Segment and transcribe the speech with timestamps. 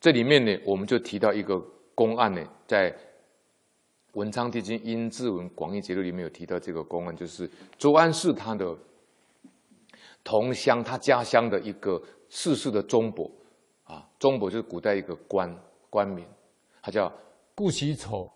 [0.00, 1.62] 这里面呢，我们就提到一个
[1.94, 2.90] 公案呢，在
[4.14, 8.74] 《文昌帝君阴騭文广义节录》里面有提到这个公案，就是周安世他的
[10.24, 13.30] 同乡，他家乡的一个世世的忠伯
[13.84, 15.54] 啊，忠伯就是古代一个官
[15.90, 16.26] 官名，
[16.80, 17.12] 他叫
[17.54, 18.30] 顾惜丑。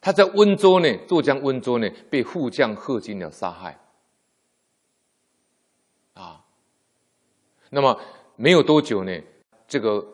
[0.00, 3.78] 他在温州呢，浙江温州呢，被副将贺金鸟杀害。
[6.14, 6.44] 啊，
[7.68, 8.00] 那么
[8.36, 9.20] 没有多久呢，
[9.66, 10.06] 这个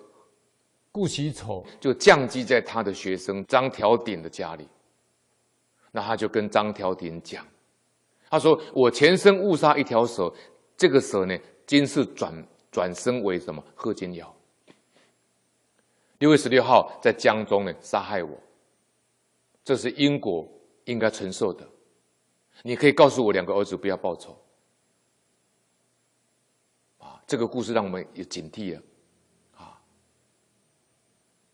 [0.92, 4.68] 顾惜丑就降级在他的学生张调鼎的家里。
[5.90, 7.46] 那他就跟张调鼎讲，
[8.30, 10.32] 他说：“我前生误杀一条蛇，
[10.76, 12.32] 这个蛇呢，今世转
[12.70, 13.62] 转生为什么？
[13.74, 14.34] 贺金鸟。
[16.18, 18.38] 六月十六号在江中呢，杀害我。”
[19.64, 20.46] 这是因果
[20.84, 21.68] 应该承受的。
[22.62, 24.36] 你可以告诉我两个儿子不要报仇
[26.98, 27.22] 啊！
[27.26, 28.76] 这个故事让我们有警惕！
[28.76, 28.82] 啊，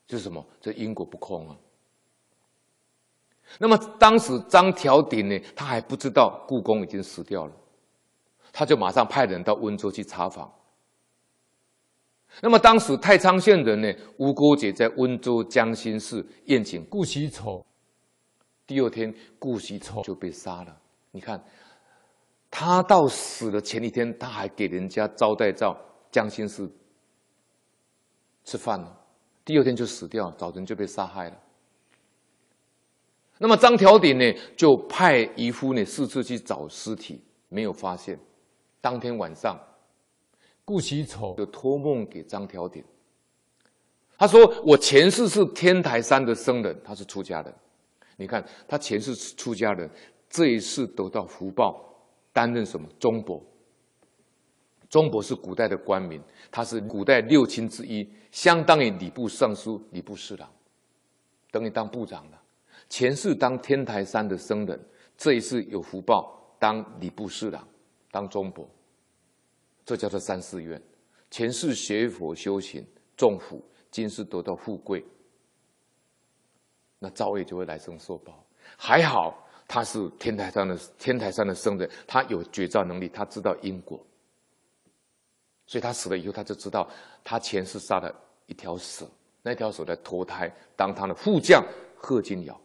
[0.09, 0.45] 这是什么？
[0.59, 1.57] 这因果不空啊！
[3.59, 7.53] 那么当时张调鼎呢，他还不知道顾公已经死掉了，
[8.53, 10.51] 他就马上派人到温州去查访。
[12.41, 17.65] 那么当时太仓县人呢，吴勾结在温州江心寺宴请顾惜丑。
[18.67, 20.81] 第二天，顾惜丑就被杀了。
[21.11, 21.43] 你看，
[22.51, 25.77] 他到死的前一天，他还给人家招待到
[26.11, 26.71] 江心寺
[28.45, 28.95] 吃饭呢。
[29.49, 31.37] 第二天就死掉，早晨就被杀害了。
[33.39, 38.21] 那么张调鼎呢，就派渔夫呢四处去找尸体，没有发现。
[38.83, 39.59] 当天晚上，
[40.67, 42.85] 顾惜丑就托梦给张调鼎，
[44.19, 47.55] 他说：“我前世是天台山的僧人，他是出家人。”
[48.19, 49.89] 你看，他前世是出家人，
[50.29, 51.83] 这一世得到福报，
[52.35, 53.43] 担任什么中伯？
[54.89, 60.51] 忠伯是古代的官名，他是古代六卿之一，相当于礼部尚书、礼部侍郎，
[61.51, 62.43] 等于当部长了。
[62.89, 64.81] 前世当天台山的僧人，
[65.17, 67.67] 这一世有福报，当礼部侍郎，
[68.11, 68.67] 当忠伯，
[69.85, 70.81] 这叫做三世缘。
[71.31, 72.83] 前世学佛修行，
[73.15, 75.05] 种福，今世得到富贵。
[76.99, 78.43] 那造业就会来生受报。
[78.77, 84.03] 还好他是天台山的天台山的僧人，他有觉照能力，他知道因果，
[85.69, 86.89] 所以他死了以后，他就知道
[87.23, 88.11] 他前世杀了
[88.47, 89.07] 一条蛇，
[89.43, 91.63] 那条蛇在投胎当他的副将
[91.95, 92.59] 贺金尧。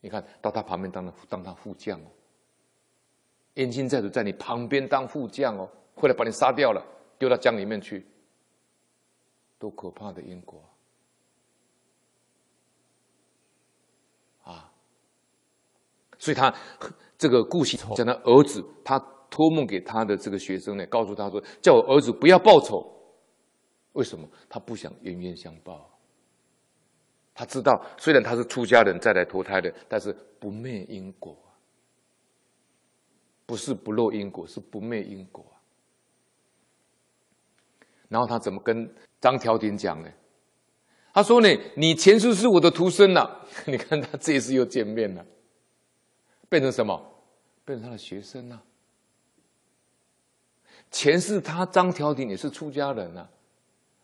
[0.00, 2.10] 你看到他旁边当了当他副将哦，
[3.54, 6.84] 冤亲债主在你旁边当副将哦，后来把你杀掉了，
[7.20, 8.04] 丢到江里面去，
[9.56, 10.60] 多可怕的因果
[14.42, 14.72] 啊！
[16.18, 16.52] 所以他
[17.16, 18.98] 这个顾惜讲他儿子，他
[19.30, 22.84] 托梦给他的这个学生呢，告诉他说：“叫我儿子不要报仇。”
[23.92, 24.28] 为什么？
[24.48, 25.90] 他不想冤冤相报。
[27.34, 31.36] 他知道，虽然他是出家人再来投胎的，但是不灭因果，
[33.44, 35.44] 不是不漏因果，是不灭因果。
[38.08, 38.88] 然后他怎么跟
[39.20, 40.10] 张调鼎讲呢？
[41.12, 45.24] 他说呢：“你前世是我的徒孙呐， 你看他这一次又见面了。”
[46.48, 47.00] 变成什么？
[47.64, 48.62] 变成他的学生啊！
[50.90, 53.28] 前世他张调鼎也是出家人啊，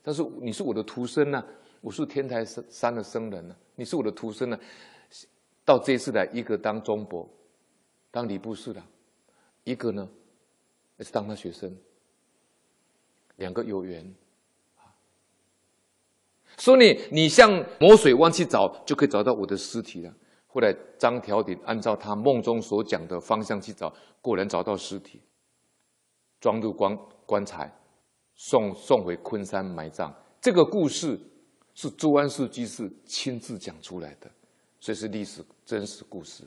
[0.03, 1.45] 但是：“你是我的徒孙啊，
[1.81, 4.59] 我是天台山的僧人啊，你是我的徒孙啊。”
[5.65, 7.29] 到这一次来，一个当中伯，
[8.11, 8.85] 当礼部侍郎，
[9.63, 10.09] 一个呢
[10.97, 11.73] 也是当他学生，
[13.37, 14.05] 两个有缘
[14.77, 14.91] 啊。
[16.59, 20.13] 说你你向磨水湾去找，就可以找到我的尸体了。
[20.49, 25.21] 后来张调鼎按照他梦中所讲的方向去找，果然找到尸体，
[26.43, 27.73] 装入棺棺材，
[28.35, 30.13] 送送回昆山埋葬。
[30.41, 31.17] 这个故事
[31.73, 34.29] 是朱安世居士亲自讲出来的，
[34.81, 36.43] 所以是历史真实故事。